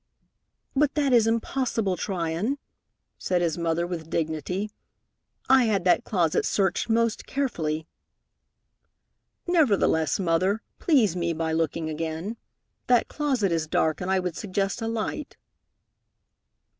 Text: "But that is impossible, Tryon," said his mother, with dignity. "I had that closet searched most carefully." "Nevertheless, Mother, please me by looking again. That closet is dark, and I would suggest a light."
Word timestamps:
"But 0.75 0.95
that 0.95 1.13
is 1.13 1.27
impossible, 1.27 1.95
Tryon," 1.95 2.57
said 3.19 3.43
his 3.43 3.55
mother, 3.55 3.85
with 3.85 4.09
dignity. 4.09 4.71
"I 5.47 5.65
had 5.65 5.83
that 5.83 6.05
closet 6.05 6.43
searched 6.43 6.89
most 6.89 7.27
carefully." 7.27 7.85
"Nevertheless, 9.45 10.19
Mother, 10.19 10.63
please 10.79 11.15
me 11.15 11.33
by 11.33 11.51
looking 11.53 11.87
again. 11.87 12.37
That 12.87 13.09
closet 13.09 13.51
is 13.51 13.67
dark, 13.67 14.01
and 14.01 14.09
I 14.09 14.17
would 14.17 14.35
suggest 14.35 14.81
a 14.81 14.87
light." 14.87 15.37